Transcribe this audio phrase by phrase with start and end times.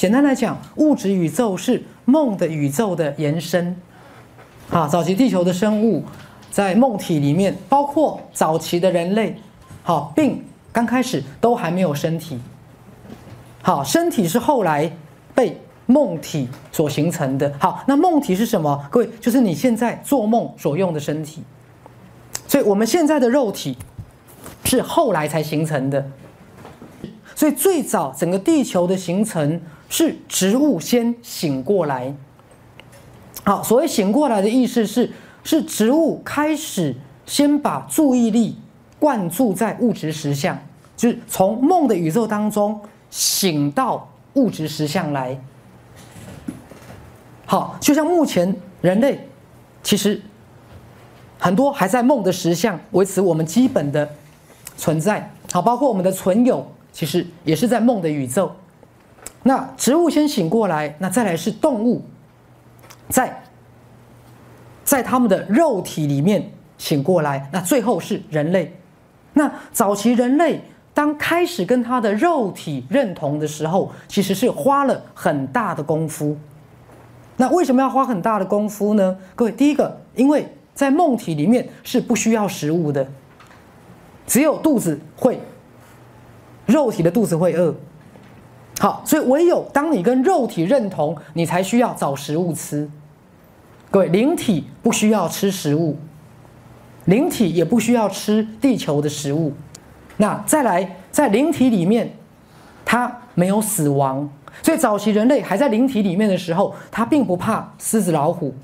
[0.00, 3.76] 简单来讲，物质宇宙是梦的宇宙的延伸。
[4.70, 6.02] 啊，早期地球的生物
[6.50, 9.36] 在梦体里面，包括早期的人类，
[9.82, 10.42] 好，并
[10.72, 12.40] 刚开始都还没有身体。
[13.60, 14.90] 好，身体是后来
[15.34, 17.52] 被梦体所形成的。
[17.58, 18.88] 好，那梦体是什么？
[18.90, 21.44] 各位，就是你现在做梦所用的身体。
[22.48, 23.76] 所以，我们现在的肉体
[24.64, 26.06] 是后来才形成的。
[27.36, 29.60] 所以，最早整个地球的形成
[29.90, 32.14] 是植物先醒过来。
[33.44, 35.10] 好，所谓醒过来的意思是，
[35.42, 36.94] 是植物开始
[37.26, 38.56] 先把注意力
[38.98, 40.56] 灌注在物质实相，
[40.96, 42.80] 就是从梦的宇宙当中
[43.10, 45.38] 醒到物质实相来。
[47.46, 49.26] 好，就像目前人类
[49.82, 50.22] 其实
[51.38, 54.08] 很多还在梦的实相维持我们基本的
[54.76, 55.28] 存在。
[55.50, 58.54] 好，包括我们的存有，其实也是在梦的宇宙。
[59.42, 62.02] 那植物先醒过来，那再来是动物。
[63.08, 63.42] 在
[64.84, 68.76] 在他们的肉体里面醒过来，那最后是人类。
[69.32, 70.60] 那早期人类
[70.92, 76.36] 当开始跟他的肉体认同的时候，其实是花了很大的功夫。
[77.36, 79.16] 那为什么要花很大的功夫呢？
[79.34, 83.08] 各位，第一个，因为在梦体里面是不需要食物的，
[84.26, 85.40] 只有肚子会，
[86.66, 87.74] 肉体的肚子会饿。
[88.80, 92.88] 好，所以唯有当你跟肉体认同，你才需要找食物吃。
[93.90, 95.98] 各位，灵体不需要吃食物，
[97.04, 99.52] 灵体也不需要吃地球的食物。
[100.16, 102.10] 那再来，在灵体里面，
[102.82, 104.26] 它没有死亡，
[104.62, 108.54] 所以早期人类还在灵体里面的时候，他并不怕狮子老虎，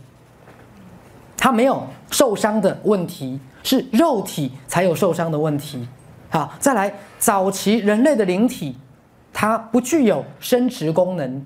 [1.37, 5.87] 他没有受伤的问题，是肉体才有受伤的问题。
[6.31, 8.77] 好，再来，早期人类的灵体，
[9.39, 11.45] 它不具有生殖功能。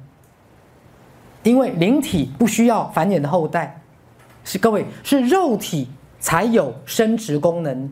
[1.42, 3.82] 因为灵体不需要繁衍的后代，
[4.44, 5.88] 是各位是肉体
[6.20, 7.90] 才有生殖功能，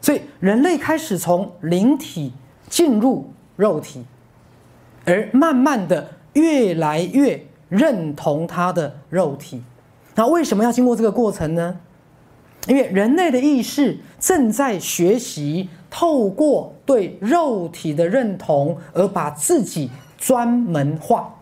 [0.00, 2.32] 所以人类开始从灵体
[2.70, 4.02] 进入肉体，
[5.04, 9.62] 而慢慢的越来越认同他的肉体。
[10.14, 11.76] 那为什么要经过这个过程呢？
[12.66, 21.34] 因为人类的意识正在学习透过对肉体的认同，而把自己专门化。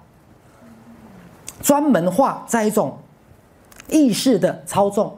[1.62, 2.99] 专门化在一种
[3.88, 5.16] 意识的操纵。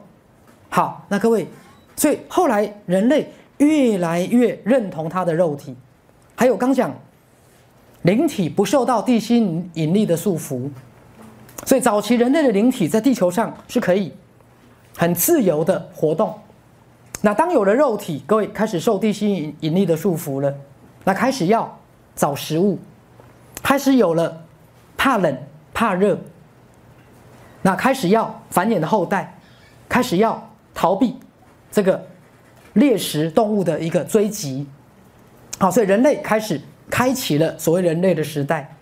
[0.69, 1.47] 好，那各位，
[1.95, 5.75] 所以后来人类越来越认同他的肉体，
[6.35, 6.93] 还有刚讲
[8.03, 10.69] 灵体不受到地心引力的束缚，
[11.65, 14.13] 所以早期人类的灵体在地球上是可以
[14.95, 16.37] 很自由的活动。
[17.21, 20.53] 那当有了肉体，各位开始受地心引引力的束缚了，
[21.03, 21.79] 那开始要
[22.15, 22.77] 找食物，
[23.63, 24.45] 开始有了
[24.95, 25.37] 怕冷
[25.73, 26.19] 怕热。
[27.61, 29.39] 那开始要繁衍的后代，
[29.89, 31.17] 开始要逃避
[31.71, 32.05] 这个
[32.73, 34.67] 猎食动物的一个追击，
[35.57, 36.61] 好，所以人类开始
[36.91, 38.75] 开启了所谓人类的时代。